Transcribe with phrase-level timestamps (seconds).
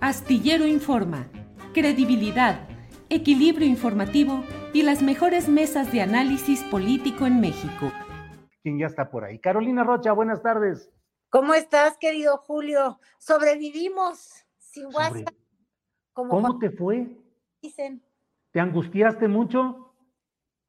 [0.00, 1.28] Astillero Informa,
[1.74, 2.68] credibilidad,
[3.08, 7.90] equilibrio informativo y las mejores mesas de análisis político en México.
[8.62, 9.38] ¿Quién ya está por ahí?
[9.40, 10.88] Carolina Rocha, buenas tardes.
[11.30, 13.00] ¿Cómo estás, querido Julio?
[13.18, 15.34] Sobrevivimos sin WhatsApp.
[16.12, 17.08] ¿Cómo te fue?
[17.60, 18.02] Dicen.
[18.52, 19.94] ¿Te angustiaste mucho?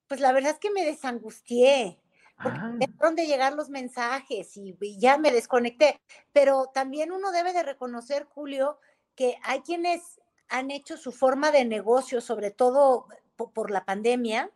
[0.07, 1.99] Pues la verdad es que me desangustié.
[2.41, 2.73] Porque Ah.
[2.77, 5.99] dejaron de llegar los mensajes y, y ya me desconecté.
[6.33, 8.79] Pero también uno debe de reconocer, Julio,
[9.19, 14.49] que hay quienes han hecho su forma de negocio, sobre todo po- por, la pandemia,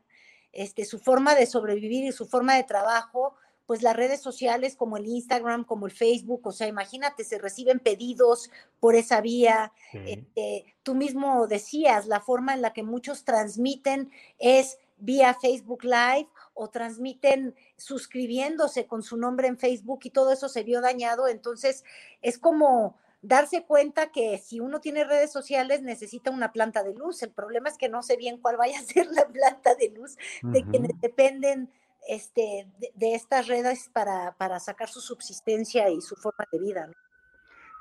[0.54, 4.96] este, su forma de sobrevivir y su forma de trabajo, pues las redes sociales como
[4.96, 9.74] el Instagram, como el Facebook, o sea, imagínate, se reciben pedidos por esa vía.
[9.92, 16.30] Este, tú mismo decías, la forma en la que muchos transmiten es vía Facebook Live
[16.54, 21.28] o transmiten suscribiéndose con su nombre en Facebook y todo eso se vio dañado.
[21.28, 21.84] Entonces,
[22.22, 27.24] es como darse cuenta que si uno tiene redes sociales necesita una planta de luz.
[27.24, 30.18] El problema es que no sé bien cuál vaya a ser la planta de luz
[30.44, 31.72] de quienes dependen
[32.08, 36.88] este, de, de estas redes para, para sacar su subsistencia y su forma de vida.
[36.88, 36.94] ¿no?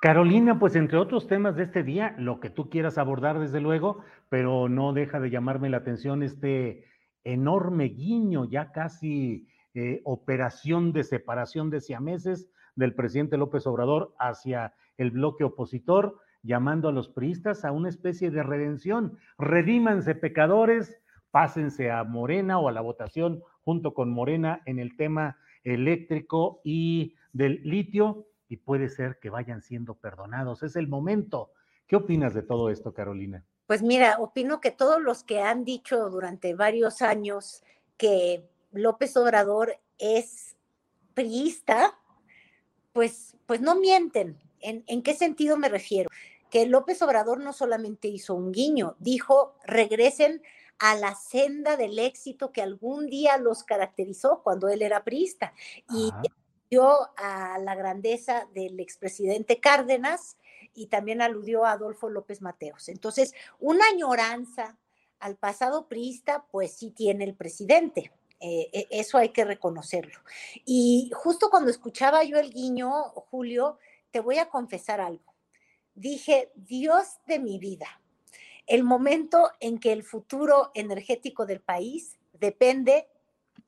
[0.00, 4.02] Carolina, pues entre otros temas de este día, lo que tú quieras abordar desde luego,
[4.28, 6.86] pero no deja de llamarme la atención este
[7.24, 14.74] enorme guiño, ya casi eh, operación de separación de siameses del presidente López Obrador hacia
[15.02, 19.18] el bloque opositor, llamando a los priistas a una especie de redención.
[19.38, 25.36] Redímanse pecadores, pásense a Morena o a la votación junto con Morena en el tema
[25.64, 30.62] eléctrico y del litio y puede ser que vayan siendo perdonados.
[30.62, 31.52] Es el momento.
[31.86, 33.44] ¿Qué opinas de todo esto, Carolina?
[33.66, 37.62] Pues mira, opino que todos los que han dicho durante varios años
[37.96, 40.56] que López Obrador es
[41.14, 41.98] priista,
[42.92, 44.38] pues, pues no mienten.
[44.62, 46.08] ¿En, ¿En qué sentido me refiero?
[46.50, 50.42] Que López Obrador no solamente hizo un guiño, dijo regresen
[50.78, 55.54] a la senda del éxito que algún día los caracterizó cuando él era priista.
[55.88, 56.22] Y Ajá.
[56.68, 60.36] dio a la grandeza del expresidente Cárdenas
[60.74, 62.88] y también aludió a Adolfo López Mateos.
[62.88, 64.76] Entonces, una añoranza
[65.20, 68.10] al pasado priista, pues sí tiene el presidente.
[68.40, 70.18] Eh, eh, eso hay que reconocerlo.
[70.64, 72.90] Y justo cuando escuchaba yo el guiño,
[73.30, 73.78] Julio,
[74.12, 75.34] te voy a confesar algo.
[75.94, 78.00] Dije, Dios de mi vida,
[78.66, 83.08] el momento en que el futuro energético del país depende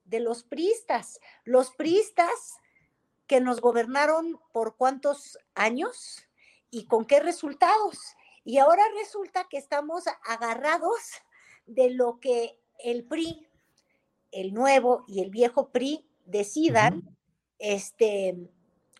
[0.04, 1.20] de los priistas.
[1.44, 2.58] Los priistas
[3.26, 6.26] que nos gobernaron por cuántos años
[6.70, 7.98] y con qué resultados.
[8.44, 11.00] Y ahora resulta que estamos agarrados
[11.66, 13.46] de lo que el PRI,
[14.30, 17.16] el nuevo y el viejo PRI decidan,
[17.58, 18.50] este,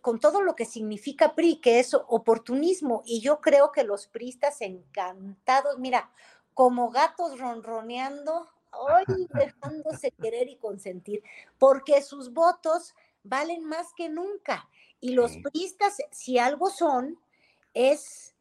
[0.05, 3.03] con todo lo que significa PRI, que es oportunismo.
[3.07, 6.11] Y yo creo que los priistas encantados, mira,
[6.53, 11.23] como gatos ronroneando, hoy dejándose querer y consentir,
[11.59, 14.69] porque sus votos valen más que nunca.
[15.01, 17.19] Y los priistas, si algo son,
[17.73, 18.35] es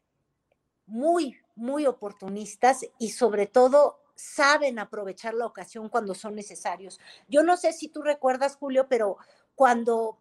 [0.86, 7.00] muy, muy oportunistas y sobre todo saben aprovechar la ocasión cuando son necesarios.
[7.30, 9.16] Yo no sé si tú recuerdas, Julio, pero
[9.56, 10.20] cuando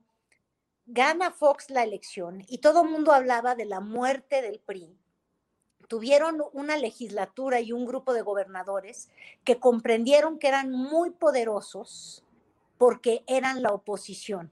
[0.86, 4.96] gana Fox la elección y todo el mundo hablaba de la muerte del PRI,
[5.88, 9.10] tuvieron una legislatura y un grupo de gobernadores
[9.44, 12.24] que comprendieron que eran muy poderosos
[12.78, 14.50] porque eran la oposición.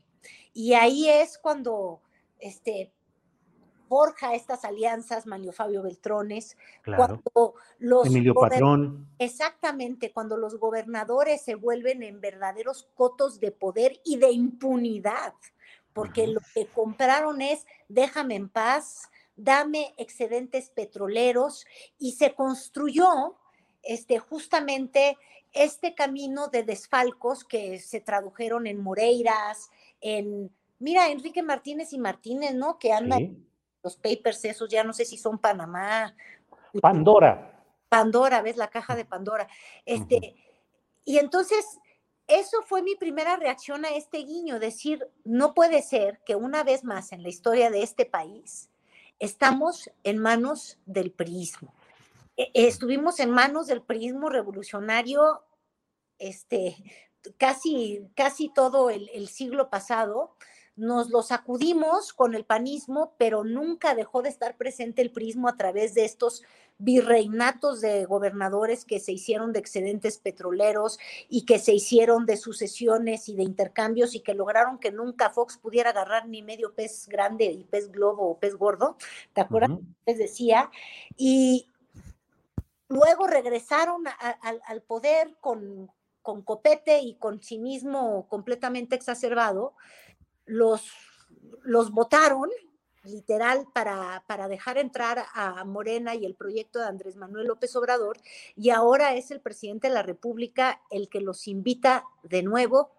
[0.52, 2.02] Y ahí es cuando
[2.38, 2.92] este,
[3.88, 7.20] forja estas alianzas Manio Fabio Beltrones, Claro.
[7.22, 9.08] cuando los Emilio Patrón.
[9.18, 15.34] Exactamente, cuando los gobernadores se vuelven en verdaderos cotos de poder y de impunidad,
[15.92, 21.66] porque lo que compraron es déjame en paz, dame excedentes petroleros
[21.98, 23.36] y se construyó
[23.82, 25.16] este, justamente
[25.52, 29.70] este camino de desfalcos que se tradujeron en Moreiras,
[30.00, 32.78] en, mira, Enrique Martínez y Martínez, ¿no?
[32.78, 33.46] Que andan Sí.
[33.82, 36.14] los papers esos, ya no sé si son Panamá,
[36.80, 37.64] Pandora.
[37.88, 38.56] Pandora, ¿ves?
[38.56, 39.48] La caja de Pandora.
[39.84, 40.36] Este,
[41.04, 41.64] Y entonces,
[42.30, 46.84] eso fue mi primera reacción a este guiño, decir, no puede ser que una vez
[46.84, 48.70] más en la historia de este país
[49.18, 51.74] estamos en manos del prismo.
[52.36, 55.42] E- Estuvimos en manos del prismo revolucionario
[56.18, 56.76] este,
[57.36, 60.36] casi, casi todo el, el siglo pasado.
[60.76, 65.56] Nos lo sacudimos con el panismo, pero nunca dejó de estar presente el prismo a
[65.56, 66.42] través de estos
[66.80, 70.98] virreinatos de gobernadores que se hicieron de excedentes petroleros
[71.28, 75.58] y que se hicieron de sucesiones y de intercambios y que lograron que nunca Fox
[75.58, 78.96] pudiera agarrar ni medio pez grande y pez globo o pez gordo.
[79.34, 79.70] ¿Te acuerdas?
[79.70, 79.84] Ujú.
[80.06, 80.70] les decía,
[81.16, 81.66] y
[82.88, 85.90] luego regresaron a- a- al, al poder con,
[86.22, 89.74] con copete y con cinismo completamente exacerbado,
[90.46, 90.90] los,
[91.62, 92.50] los votaron
[93.04, 98.18] literal para, para dejar entrar a Morena y el proyecto de Andrés Manuel López Obrador,
[98.56, 102.90] y ahora es el presidente de la República el que los invita de nuevo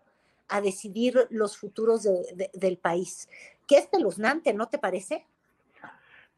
[0.48, 3.30] a decidir los futuros de- de- del país.
[3.68, 5.26] Qué espeluznante, ¿no te parece?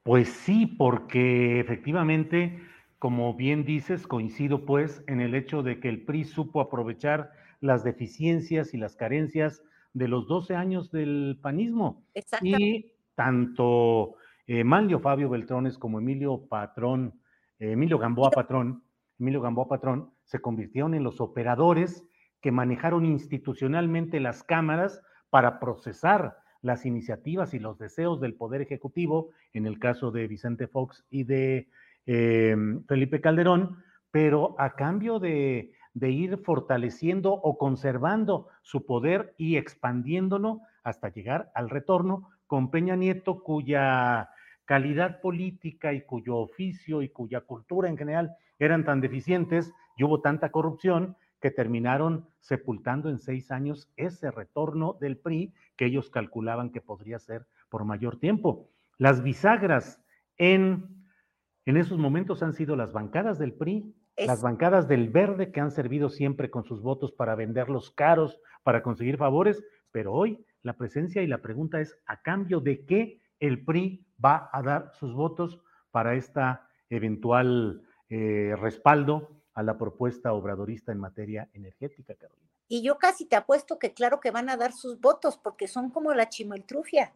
[0.04, 2.60] Pues sí, porque efectivamente,
[3.00, 7.32] como bien dices, coincido pues en el hecho de que el PRI supo aprovechar
[7.62, 9.64] las deficiencias y las carencias
[9.94, 12.04] de los 12 años del panismo.
[12.14, 12.66] Exactamente.
[12.66, 14.16] Y tanto
[14.48, 17.22] eh, Manlio Fabio Beltrones como Emilio Patrón,
[17.60, 18.84] eh, Emilio Gamboa Patrón,
[19.20, 22.06] Emilio Gamboa Patrón, se convirtieron en los operadores
[22.42, 29.30] que manejaron institucionalmente las cámaras para procesar las iniciativas y los deseos del Poder Ejecutivo,
[29.54, 31.70] en el caso de Vicente Fox y de
[32.06, 32.56] eh,
[32.88, 33.78] Felipe Calderón,
[34.12, 41.52] pero a cambio de, de ir fortaleciendo o conservando su poder y expandiéndolo hasta llegar
[41.56, 44.30] al retorno con Peña Nieto, cuya
[44.66, 50.22] calidad política y cuyo oficio y cuya cultura en general eran tan deficientes y hubo
[50.22, 56.70] tanta corrupción que terminaron sepultando en seis años ese retorno del PRI que ellos calculaban
[56.72, 58.70] que podría ser por mayor tiempo.
[58.98, 60.02] Las bisagras
[60.38, 60.86] en,
[61.66, 65.60] en esos momentos han sido las bancadas del PRI, Es- las bancadas del verde que
[65.60, 69.62] han servido siempre con sus votos para venderlos caros, para conseguir favores,
[69.92, 74.50] pero hoy la presencia y la pregunta es a cambio de qué el PRI va
[74.52, 75.60] a dar sus votos
[75.92, 82.50] para esta eventual eh, respaldo a la propuesta obradorista en materia energética, Carolina.
[82.68, 85.92] Y yo casi te apuesto que claro que van a dar sus votos porque son
[85.92, 87.14] como la chimaltrufia.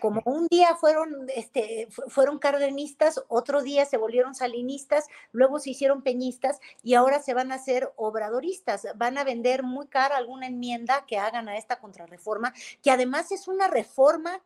[0.00, 5.70] Como un día fueron, este, fu- fueron cardenistas, otro día se volvieron salinistas, luego se
[5.70, 8.86] hicieron peñistas y ahora se van a hacer obradoristas.
[8.96, 12.52] Van a vender muy cara alguna enmienda que hagan a esta contrarreforma,
[12.82, 14.42] que además es una reforma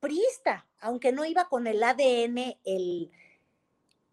[0.00, 3.10] priista, aunque no iba con el ADN, el,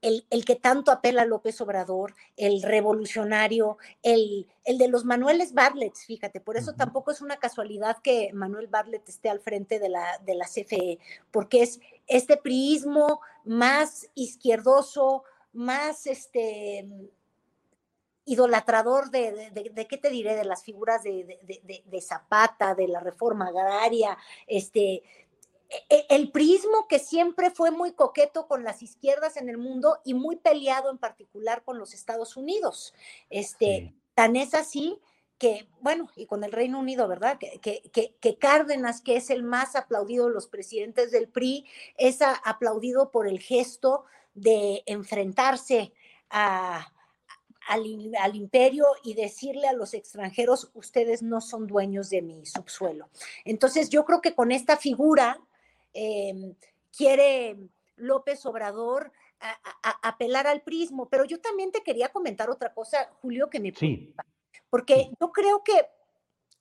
[0.02, 5.54] el, el que tanto apela a López Obrador, el revolucionario, el, el de los Manueles
[5.54, 9.90] Bartlett, fíjate, por eso tampoco es una casualidad que Manuel Bartlett esté al frente de
[9.90, 11.00] la, de la CFE,
[11.30, 15.24] porque es este priismo más izquierdoso,
[15.54, 16.88] más este
[18.26, 23.00] idolatrador de, de, de- de, qué te diré, de las figuras de, Zapata, de la
[23.00, 25.02] reforma agraria, este,
[26.10, 30.36] el prismo que siempre fue muy coqueto con las izquierdas en el mundo y muy
[30.36, 32.94] peleado en particular con los Estados Unidos.
[33.30, 33.96] Este, Sí.
[34.14, 35.00] Tan es así
[35.38, 37.38] que, bueno, y con el Reino Unido, ¿verdad?
[37.40, 41.66] Que, que, que, que Cárdenas, que es el más aplaudido de los presidentes del PRI,
[41.98, 44.04] es a- aplaudido por el gesto
[44.36, 45.94] de enfrentarse
[46.30, 46.92] a,
[47.68, 53.10] al, al imperio y decirle a los extranjeros, ustedes no son dueños de mi subsuelo.
[53.46, 55.40] Entonces, yo creo que con esta figura
[55.94, 56.56] eh,
[56.96, 57.58] quiere
[57.96, 62.74] López Obrador a- a- a- apelar al prismo, pero yo también te quería comentar otra
[62.74, 64.14] cosa, Julio, que me Sí,
[64.70, 65.12] porque Sí.
[65.20, 65.88] yo creo que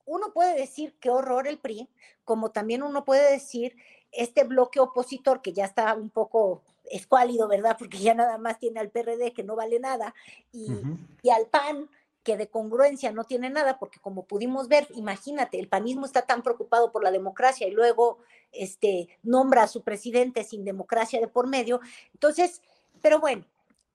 [0.07, 1.89] uno puede decir qué horror el PRI,
[2.25, 3.77] como también uno puede decir
[4.13, 7.77] este bloque opositor que ya está un poco escuálido, ¿verdad?
[7.79, 10.13] Porque ya nada más tiene al PRD que no vale nada
[10.51, 11.89] y al PAN
[12.23, 16.43] que de congruencia no tiene nada, porque como pudimos ver, imagínate, el panismo está tan
[16.43, 18.19] preocupado por la democracia y luego
[18.53, 21.81] este, nombra a su presidente sin democracia de por medio.
[22.13, 22.63] Entonces,
[23.01, 23.47] pero bueno,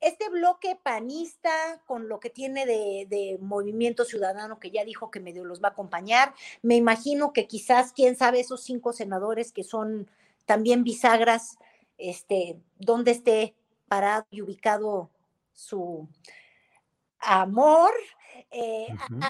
[0.02, 5.46] este bloque panista con lo que tiene de, movimiento ciudadano que ya dijo que medio
[5.46, 10.10] los va a acompañar, me imagino que quizás, quién sabe, esos cinco senadores que son
[10.46, 11.58] también bisagras,
[11.98, 13.56] este, donde esté
[13.88, 15.10] parado y ubicado
[15.54, 16.08] su
[17.20, 17.92] amor.
[18.52, 18.88] Eh,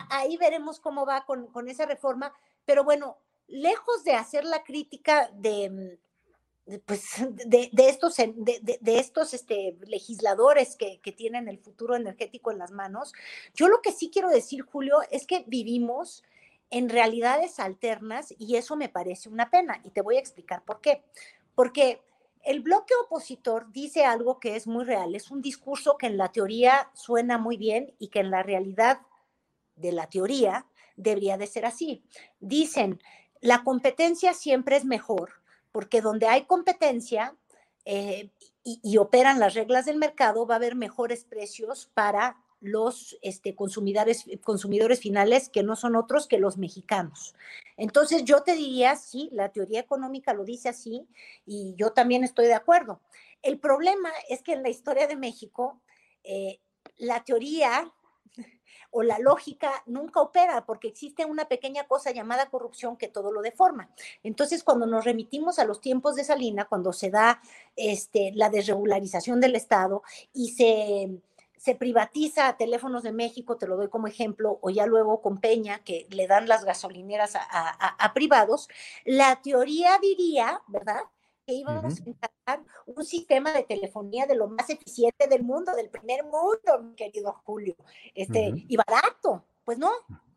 [0.10, 2.34] ahí veremos cómo va con, con, esa reforma,
[2.66, 5.98] pero bueno, lejos de hacer la crítica de,
[6.86, 7.10] pues,
[7.46, 12.58] de, de estos, de, de, estos este, legisladores que, que tienen el futuro energético en
[12.58, 13.14] las manos,
[13.54, 16.24] yo lo que sí quiero decir, Julio, es que vivimos
[16.72, 20.82] en realidades alternas y eso me parece una pena y te voy a explicar por
[20.82, 21.04] qué.
[21.54, 22.02] Porque
[22.46, 26.32] el bloque opositor dice algo que es muy real, es un discurso que en la
[26.32, 29.02] teoría suena muy bien y que en la realidad
[29.76, 32.04] de la teoría debería de ser así.
[32.40, 33.02] Dicen,
[33.42, 35.34] la competencia siempre es mejor,
[35.72, 37.36] porque donde hay competencia
[37.84, 38.30] eh,
[38.64, 44.26] y, operan las reglas del mercado, va a haber mejores precios para los este, consumidores,
[44.44, 47.36] consumidores finales que no son otros que los mexicanos.
[47.78, 51.08] Entonces yo te diría, sí, la teoría económica lo dice así
[51.46, 53.02] y yo también estoy de acuerdo.
[53.42, 55.82] El problema es que en la historia de México,
[56.24, 56.60] eh,
[56.98, 57.92] la teoría
[58.92, 63.42] o la lógica nunca opera porque existe una pequeña cosa llamada corrupción que todo lo
[63.42, 63.90] deforma.
[64.24, 67.42] Entonces, cuando nos remitimos a los tiempos de Salina, cuando se da
[67.76, 70.02] este, la desregularización del Estado
[70.34, 71.22] y se
[71.66, 75.40] se privatiza a Teléfonos de México, te lo doy como ejemplo, o ya luego con
[75.40, 78.70] Peña, que le dan las gasolineras a, privados,
[79.04, 81.02] la teoría diría, ¿verdad?
[81.48, 85.90] Que íbamos a instalar un sistema de telefonía de lo más eficiente del mundo, del
[85.90, 87.76] primer mundo, mi querido Julio,
[88.14, 89.44] este, y barato.
[89.64, 89.90] Pues no,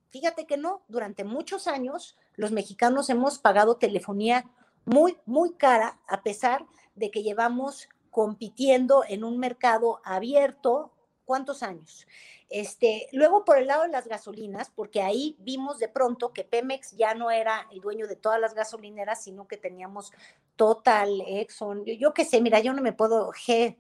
[0.09, 4.47] fíjate que no, durante muchos años los mexicanos hemos pagado telefonía
[4.87, 10.95] muy, muy cara, a pesar de que llevamos compitiendo en un mercado abierto,
[11.29, 12.07] ¿Cuántos años?
[12.49, 16.93] Este, luego por el lado de las gasolinas, porque ahí vimos de pronto que Pemex
[16.97, 20.11] ya no era el dueño de todas las gasolineras, sino que teníamos
[20.57, 23.77] Total, Exxon, yo, yo qué sé, mira, yo no me puedo, G,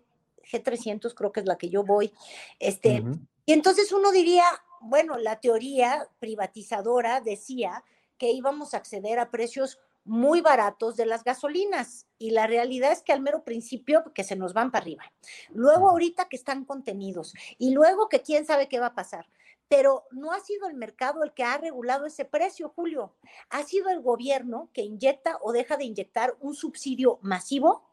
[0.52, 2.12] G300 creo que es la que yo voy,
[2.58, 3.02] este,
[3.46, 4.44] y entonces uno diría,
[4.82, 7.82] bueno, la teoría privatizadora decía
[8.18, 9.78] que íbamos a acceder a precios
[10.08, 14.36] muy baratos de las gasolinas y la realidad es que al mero principio que se
[14.36, 15.04] nos van para arriba.
[15.50, 19.28] Luego ahorita que están contenidos y luego que quién sabe qué va a pasar.
[19.68, 23.14] Pero no ha sido el mercado el que ha regulado ese precio, Julio.
[23.50, 27.87] Ha sido el gobierno que inyecta o deja de inyectar un subsidio masivo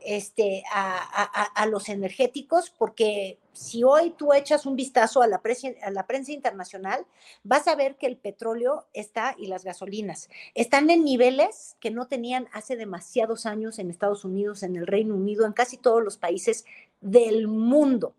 [0.00, 5.90] este, a, los energéticos, porque si hoy tú echas un vistazo a la, prensa, a
[5.90, 7.04] la prensa internacional,
[7.42, 12.06] vas a ver que el petróleo está y las gasolinas están en niveles que no
[12.06, 16.16] tenían hace demasiados años en Estados Unidos, en el Reino Unido, en casi todos los
[16.16, 16.64] países
[17.00, 18.14] del mundo.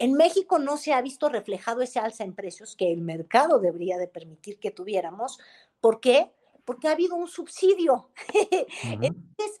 [0.00, 3.98] En México no se ha visto reflejado ese alza en precios que el mercado debería
[3.98, 5.38] de permitir que tuviéramos.
[5.82, 6.30] ¿Por qué?
[6.64, 8.08] Porque ha habido un subsidio.
[8.82, 9.58] Entonces,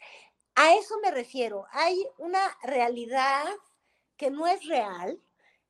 [0.60, 1.64] a eso me refiero.
[1.72, 3.46] Hay una realidad
[4.18, 5.18] que no es real,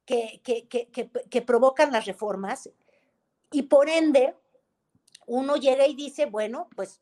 [0.04, 2.68] que, que, provocan las reformas
[3.52, 4.34] y por ende
[5.28, 7.00] uno llega y dice, bueno, pues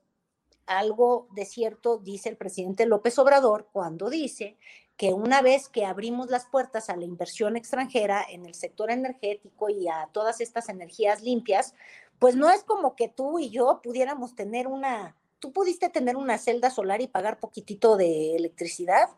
[0.67, 4.59] algo de cierto dice el presidente López Obrador cuando dice
[4.99, 9.71] que una vez que abrimos las puertas a la inversión extranjera en el sector energético
[9.71, 11.75] y a todas estas energías limpias,
[12.19, 16.39] pues no es como que tú y yo pudiéramos tener una ¿tú pudiste tener una
[16.39, 19.09] celda solar y pagar poquitito de electricidad?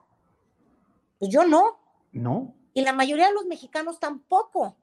[1.19, 1.79] Pues yo no.
[2.13, 2.55] No.
[2.75, 4.77] Y la mayoría de los mexicanos tampoco.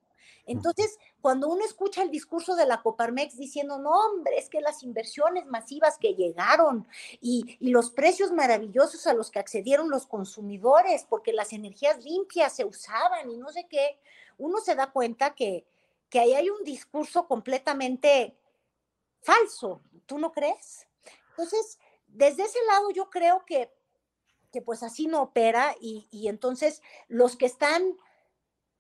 [0.46, 4.82] Entonces, cuando uno escucha el discurso de la Coparmex diciendo, no, hombre, es que las
[4.82, 6.88] inversiones masivas que llegaron
[7.20, 12.56] y, y, los precios maravillosos a los que accedieron los consumidores, porque las energías limpias
[12.56, 14.00] se usaban y no sé qué,
[14.38, 15.66] uno se da cuenta que,
[16.10, 18.38] que ahí hay un discurso completamente
[19.22, 19.82] falso.
[20.06, 20.87] ¿Tú no crees?
[21.38, 21.78] Entonces,
[22.08, 23.72] desde ese lado yo creo que,
[24.52, 27.84] que pues así no opera y, y entonces los que están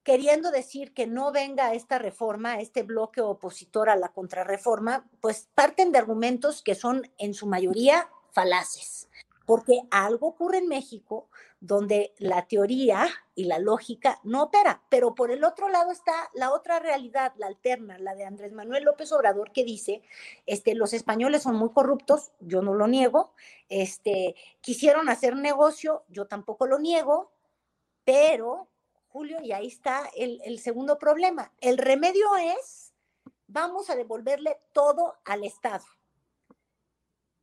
[0.03, 5.91] queriendo decir que no venga esta reforma, este bloque opositor a la contrarreforma, pues parten
[5.91, 9.07] de argumentos que son en su mayoría falaces
[9.48, 11.30] porque algo ocurre en México
[11.62, 16.51] donde la teoría y la lógica no opera, pero por el otro lado está la
[16.51, 20.01] otra realidad, la alterna, la de Andrés Manuel López Obrador que dice,
[20.46, 23.32] este los españoles son muy corruptos, yo no lo niego,
[23.70, 27.32] este quisieron hacer negocio, yo tampoco lo niego,
[28.04, 28.68] pero
[29.08, 31.54] Julio, y ahí está el, el segundo problema.
[31.62, 32.92] El remedio es,
[33.48, 35.86] vamos a devolverle todo al Estado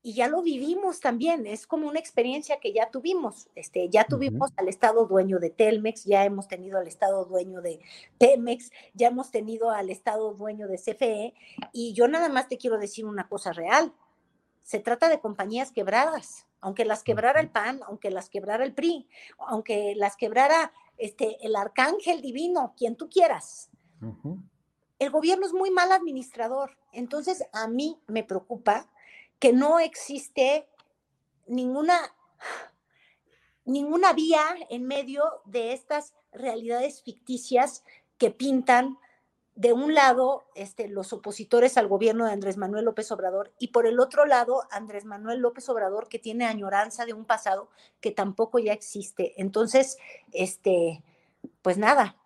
[0.07, 4.51] y ya lo vivimos también, es como una experiencia que ya tuvimos, este, ya tuvimos
[4.59, 7.81] al Estado dueño de Telmex, ya hemos tenido al Estado dueño de
[8.19, 11.33] Pemex, ya hemos tenido al Estado dueño de CFE,
[11.73, 13.95] y yo nada más te quiero decir una cosa real,
[14.63, 19.09] se trata de compañías quebradas, aunque las quebrara el PAN, aunque las quebrara el PRI,
[19.39, 23.71] aunque las quebrara este, el arcángel divino, quien tú quieras.
[24.99, 28.91] El gobierno es muy mal administrador, entonces a mí me preocupa
[29.45, 30.67] que no existe
[31.47, 31.99] ninguna,
[33.67, 37.85] ninguna vía en medio de estas realidades ficticias
[38.17, 38.97] que pintan
[39.55, 43.87] de un lado este, los opositores al gobierno de Andrés Manuel López Obrador y por
[43.87, 47.69] el otro lado Andrés Manuel López Obrador que tiene añoranza de un pasado
[48.01, 49.35] que tampoco ya existe.
[49.37, 49.99] Entonces,
[50.33, 51.03] este,
[51.61, 52.17] pues nada.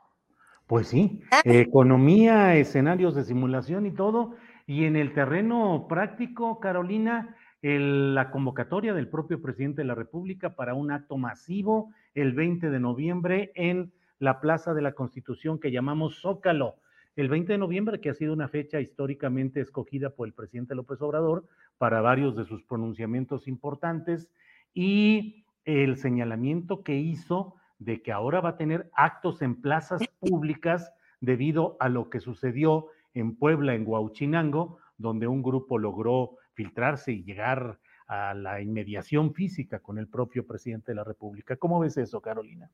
[0.69, 4.37] Pues sí, economía, escenarios de simulación y todo,
[4.69, 10.75] y en el terreno práctico, Carolina, la convocatoria del propio presidente de la República para
[10.75, 16.21] un acto masivo el 20 de noviembre en la Plaza de la Constitución que llamamos
[16.21, 16.75] Zócalo.
[17.17, 21.01] El 20 de noviembre, que ha sido una fecha históricamente escogida por el presidente López
[21.01, 21.47] Obrador
[21.79, 24.29] para varios de sus pronunciamientos importantes
[24.75, 30.93] y el señalamiento que hizo de que ahora va a tener actos en plazas públicas
[31.23, 32.89] debido a lo que sucedió
[33.21, 39.81] en Puebla, en Huauchinango, donde un grupo logró filtrarse y llegar a la inmediación física
[39.81, 41.57] con el propio presidente de la República.
[41.57, 42.71] ¿Cómo ves eso, Carolina?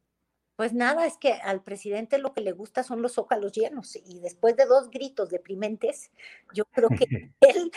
[0.57, 4.21] Pues nada, es que al presidente lo que le gusta son los zócalos llenos y
[4.21, 6.13] después de dos gritos deprimentes,
[6.55, 7.73] yo creo que él,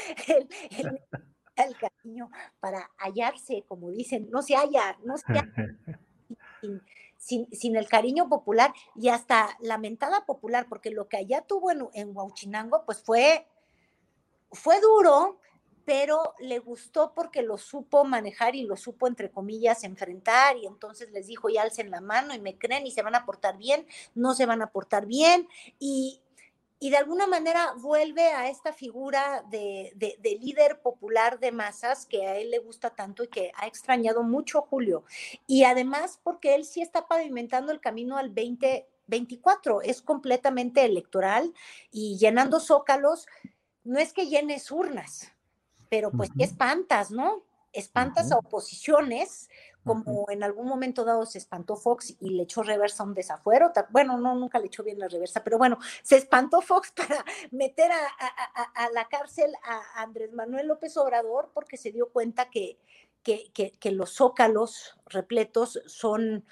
[1.56, 5.52] el cariño para hallarse, como dicen, no se halla, no se halla
[7.28, 12.16] sin, el cariño popular y hasta lamentada popular, porque lo que allá tuvo en, en
[12.16, 13.46] Huachinango, pues fue,
[14.52, 15.40] fue duro,
[15.84, 21.12] pero le gustó porque lo supo manejar y lo supo, entre comillas, enfrentar, y entonces
[21.12, 23.86] les dijo, y alcen la mano y me creen y se van a portar bien,
[24.16, 25.48] no se van a portar bien,
[25.80, 26.22] y,
[26.80, 29.94] y de alguna manera vuelve a esta figura de,
[30.42, 34.62] líder popular de masas que a él le gusta tanto y que ha extrañado mucho
[34.62, 35.04] Julio.
[35.48, 41.54] Y además porque él sí está pavimentando el camino al 2024, es completamente electoral
[41.92, 43.26] y llenando zócalos,
[43.84, 45.32] no es que llenes urnas,
[45.90, 47.44] pero pues que espantas, ¿no?
[47.74, 49.50] Espantas a oposiciones
[49.88, 53.72] como en algún momento dado se espantó Fox y le echó reversa un desafuero.
[53.90, 57.92] Bueno, no, nunca le echó bien la reversa, pero bueno, se espantó Fox para meter
[57.92, 62.78] a, la cárcel a Andrés Manuel López Obrador porque se dio cuenta que,
[63.24, 66.46] que, los zócalos repletos son,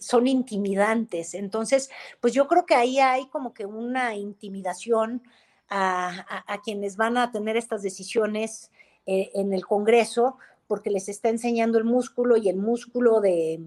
[0.00, 1.34] son intimidantes.
[1.34, 5.22] Entonces, pues yo creo que ahí hay como que una intimidación
[5.70, 8.70] a, quienes van a tener estas decisiones
[9.06, 13.58] eh, en el Congreso, porque les está enseñando el músculo y el músculo de,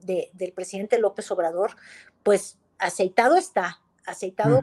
[0.00, 1.72] del presidente López Obrador,
[2.22, 4.60] pues aceitado está, aceitado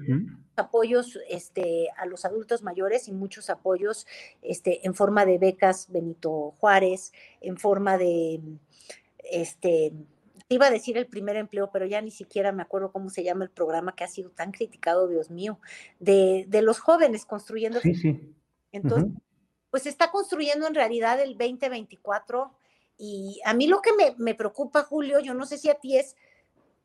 [0.56, 4.08] apoyos este, a los adultos mayores y muchos apoyos
[4.42, 8.40] este, en forma de becas Benito Juárez, en forma de,
[9.30, 9.94] este,
[10.50, 13.44] iba a decir el primer empleo, pero ya ni siquiera me acuerdo cómo se llama
[13.44, 15.60] el programa que ha sido tan criticado, Dios mío,
[16.00, 17.80] de, de los jóvenes construyendo.
[17.80, 18.36] Sí, sí.
[18.72, 19.12] Entonces,
[19.72, 22.52] pues está construyendo en realidad el 2024
[22.98, 26.16] y a mí lo que me, preocupa, Julio, yo no sé si a ti es,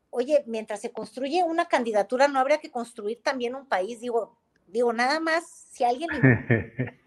[0.09, 3.99] oye, mientras se construye una candidatura, ¿no habría que construir también un país?
[3.99, 6.09] Digo, digo, nada más, si alguien...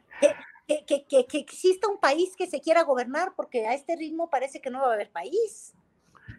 [0.68, 4.30] que, que, que, que, exista un país que se quiera gobernar, porque a este ritmo
[4.30, 5.74] parece que no va a haber país.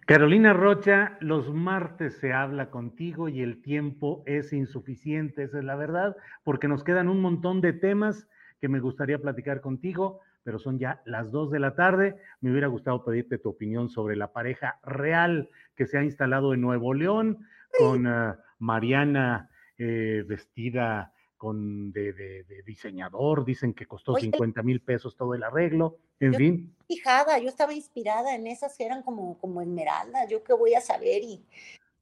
[0.08, 5.76] Carolina Rocha, los martes se habla contigo y el tiempo es insuficiente, esa es la
[5.76, 8.30] verdad, porque nos quedan un montón de temas
[8.62, 12.16] que me gustaría platicar contigo, pero son ya las dos de la tarde.
[12.42, 16.62] Me hubiera gustado pedirte tu opinión sobre la pareja real que se ha instalado en
[16.62, 17.40] Nuevo León
[17.80, 25.34] con ah, Mariana eh, vestida con de, diseñador, dicen que costó 50 mil pesos todo
[25.34, 26.76] el arreglo, en fin.
[26.88, 30.82] Fijada, yo estaba inspirada en esas que eran como, como esmeralda, yo qué voy a
[30.82, 31.44] saber y,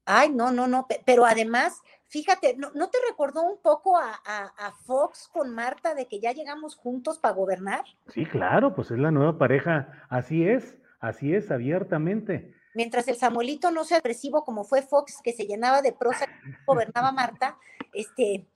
[0.05, 5.53] ay, no, no, no, pero además Fíjate, ¿no, te recordó un poco a, Fox con
[5.53, 7.83] Marta de que ya llegamos juntos para gobernar?
[8.07, 12.55] Sí, claro, pues es la nueva pareja, así es, así es, abiertamente.
[12.73, 16.25] Mientras el Samuelito no sea agresivo como fue Fox, que se llenaba de prosa,
[16.65, 17.59] gobernaba Marta,
[17.93, 18.47] este,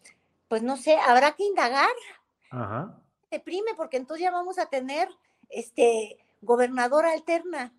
[0.47, 1.93] pues no sé, habrá que indagar.
[2.49, 2.99] Ajá.
[3.29, 5.09] Deprime, porque entonces ya vamos a tener
[5.49, 7.71] este gobernadora alterna.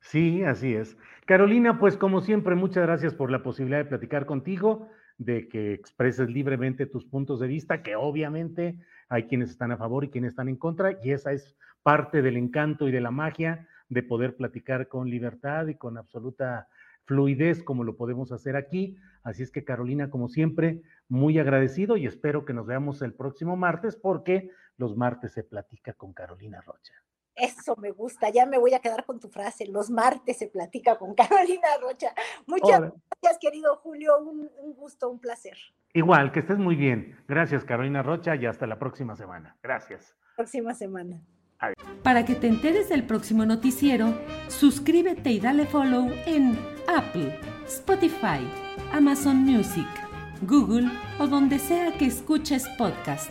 [0.00, 0.96] Sí, así es.
[1.26, 6.30] Carolina, pues como siempre, muchas gracias por la posibilidad de platicar contigo, de que expreses
[6.30, 10.48] libremente tus puntos de vista, que obviamente hay quienes están a favor y quienes están
[10.48, 14.88] en contra, y esa es parte del encanto y de la magia de poder platicar
[14.88, 16.68] con libertad y con absoluta
[17.04, 18.96] fluidez como lo podemos hacer aquí.
[19.22, 23.56] Así es que Carolina, como siempre, muy agradecido y espero que nos veamos el próximo
[23.56, 26.94] martes porque los martes se platica con Carolina Rocha.
[27.40, 29.66] Eso me gusta, ya me voy a quedar con tu frase.
[29.66, 32.12] Los martes se platica con Carolina Rocha.
[32.46, 34.18] Muchas gracias, querido Julio.
[34.18, 35.56] Un, un, gusto, un placer.
[35.92, 37.18] Igual, que estés muy bien.
[37.26, 39.56] Gracias, Carolina Rocha, y hasta la próxima semana.
[39.62, 40.16] Gracias.
[40.36, 41.20] Próxima semana.
[42.02, 44.14] Para que te enteres del próximo noticiero,
[44.48, 48.40] suscríbete y dale follow en Apple, Spotify,
[48.92, 49.88] Amazon Music,
[50.42, 53.30] Google o donde sea que escuches podcast.